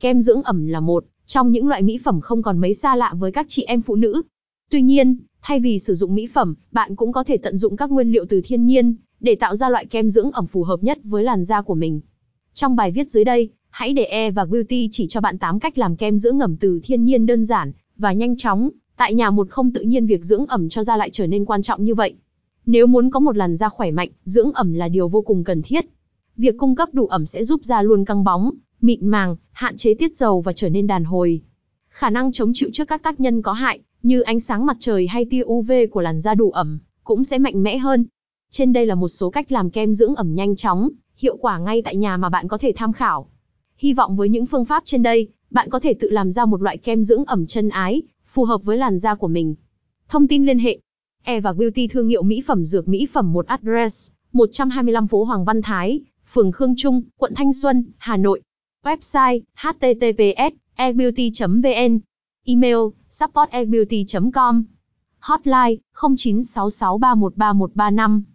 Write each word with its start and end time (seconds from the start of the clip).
kem 0.00 0.20
dưỡng 0.20 0.42
ẩm 0.42 0.66
là 0.66 0.80
một 0.80 1.04
trong 1.26 1.52
những 1.52 1.68
loại 1.68 1.82
mỹ 1.82 1.98
phẩm 2.04 2.20
không 2.20 2.42
còn 2.42 2.58
mấy 2.58 2.74
xa 2.74 2.96
lạ 2.96 3.14
với 3.18 3.32
các 3.32 3.46
chị 3.48 3.62
em 3.62 3.82
phụ 3.82 3.96
nữ. 3.96 4.22
Tuy 4.70 4.82
nhiên, 4.82 5.16
thay 5.42 5.60
vì 5.60 5.78
sử 5.78 5.94
dụng 5.94 6.14
mỹ 6.14 6.26
phẩm, 6.26 6.54
bạn 6.72 6.96
cũng 6.96 7.12
có 7.12 7.24
thể 7.24 7.36
tận 7.36 7.56
dụng 7.56 7.76
các 7.76 7.90
nguyên 7.90 8.12
liệu 8.12 8.24
từ 8.28 8.40
thiên 8.44 8.66
nhiên 8.66 8.94
để 9.20 9.34
tạo 9.34 9.56
ra 9.56 9.70
loại 9.70 9.86
kem 9.86 10.10
dưỡng 10.10 10.30
ẩm 10.30 10.46
phù 10.46 10.62
hợp 10.62 10.82
nhất 10.82 10.98
với 11.04 11.24
làn 11.24 11.44
da 11.44 11.62
của 11.62 11.74
mình. 11.74 12.00
Trong 12.54 12.76
bài 12.76 12.90
viết 12.90 13.10
dưới 13.10 13.24
đây, 13.24 13.50
hãy 13.70 13.92
để 13.92 14.04
E 14.04 14.30
và 14.30 14.44
Beauty 14.44 14.88
chỉ 14.90 15.06
cho 15.08 15.20
bạn 15.20 15.38
8 15.38 15.60
cách 15.60 15.78
làm 15.78 15.96
kem 15.96 16.18
dưỡng 16.18 16.40
ẩm 16.40 16.56
từ 16.56 16.80
thiên 16.84 17.04
nhiên 17.04 17.26
đơn 17.26 17.44
giản 17.44 17.72
và 17.96 18.12
nhanh 18.12 18.36
chóng. 18.36 18.70
Tại 18.96 19.14
nhà 19.14 19.30
một 19.30 19.50
không 19.50 19.72
tự 19.72 19.80
nhiên 19.80 20.06
việc 20.06 20.24
dưỡng 20.24 20.46
ẩm 20.46 20.68
cho 20.68 20.84
da 20.84 20.96
lại 20.96 21.10
trở 21.12 21.26
nên 21.26 21.44
quan 21.44 21.62
trọng 21.62 21.84
như 21.84 21.94
vậy. 21.94 22.14
Nếu 22.66 22.86
muốn 22.86 23.10
có 23.10 23.20
một 23.20 23.36
làn 23.36 23.56
da 23.56 23.68
khỏe 23.68 23.90
mạnh, 23.90 24.08
dưỡng 24.24 24.52
ẩm 24.52 24.74
là 24.74 24.88
điều 24.88 25.08
vô 25.08 25.22
cùng 25.22 25.44
cần 25.44 25.62
thiết. 25.62 25.84
Việc 26.36 26.54
cung 26.58 26.74
cấp 26.74 26.88
đủ 26.92 27.06
ẩm 27.06 27.26
sẽ 27.26 27.44
giúp 27.44 27.60
da 27.64 27.82
luôn 27.82 28.04
căng 28.04 28.24
bóng, 28.24 28.50
mịn 28.80 29.06
màng, 29.06 29.36
hạn 29.52 29.76
chế 29.76 29.94
tiết 29.94 30.16
dầu 30.16 30.40
và 30.40 30.52
trở 30.52 30.68
nên 30.68 30.86
đàn 30.86 31.04
hồi. 31.04 31.42
Khả 31.88 32.10
năng 32.10 32.32
chống 32.32 32.50
chịu 32.54 32.70
trước 32.72 32.88
các 32.88 33.02
tác 33.02 33.20
nhân 33.20 33.42
có 33.42 33.52
hại, 33.52 33.80
như 34.02 34.20
ánh 34.20 34.40
sáng 34.40 34.66
mặt 34.66 34.76
trời 34.80 35.06
hay 35.06 35.24
tia 35.24 35.42
UV 35.44 35.72
của 35.90 36.00
làn 36.00 36.20
da 36.20 36.34
đủ 36.34 36.50
ẩm, 36.50 36.78
cũng 37.04 37.24
sẽ 37.24 37.38
mạnh 37.38 37.62
mẽ 37.62 37.78
hơn. 37.78 38.06
Trên 38.50 38.72
đây 38.72 38.86
là 38.86 38.94
một 38.94 39.08
số 39.08 39.30
cách 39.30 39.52
làm 39.52 39.70
kem 39.70 39.94
dưỡng 39.94 40.14
ẩm 40.14 40.34
nhanh 40.34 40.56
chóng, 40.56 40.88
hiệu 41.16 41.36
quả 41.36 41.58
ngay 41.58 41.82
tại 41.82 41.96
nhà 41.96 42.16
mà 42.16 42.28
bạn 42.28 42.48
có 42.48 42.58
thể 42.58 42.72
tham 42.76 42.92
khảo. 42.92 43.28
Hy 43.76 43.92
vọng 43.92 44.16
với 44.16 44.28
những 44.28 44.46
phương 44.46 44.64
pháp 44.64 44.82
trên 44.86 45.02
đây, 45.02 45.28
bạn 45.50 45.70
có 45.70 45.80
thể 45.80 45.94
tự 45.94 46.10
làm 46.10 46.32
ra 46.32 46.44
một 46.44 46.62
loại 46.62 46.78
kem 46.78 47.02
dưỡng 47.02 47.24
ẩm 47.24 47.46
chân 47.46 47.68
ái, 47.68 48.02
phù 48.26 48.44
hợp 48.44 48.62
với 48.64 48.76
làn 48.76 48.98
da 48.98 49.14
của 49.14 49.28
mình. 49.28 49.54
Thông 50.08 50.28
tin 50.28 50.46
liên 50.46 50.58
hệ 50.58 50.78
E 51.22 51.40
và 51.40 51.52
Beauty 51.52 51.88
thương 51.88 52.08
hiệu 52.08 52.22
mỹ 52.22 52.42
phẩm 52.46 52.64
dược 52.64 52.88
mỹ 52.88 53.06
phẩm 53.12 53.32
một 53.32 53.46
address 53.46 54.10
125 54.32 55.06
phố 55.06 55.24
Hoàng 55.24 55.44
Văn 55.44 55.62
Thái, 55.62 56.00
phường 56.32 56.52
Khương 56.52 56.74
Trung, 56.76 57.02
quận 57.16 57.32
Thanh 57.34 57.52
Xuân, 57.52 57.84
Hà 57.98 58.16
Nội. 58.16 58.40
Website 58.84 59.44
https 59.56 60.52
ebeauty.vn 60.78 62.02
Email 62.48 62.94
support 63.08 63.50
com 64.32 64.68
Hotline 65.20 65.80
0966313135 65.94 68.28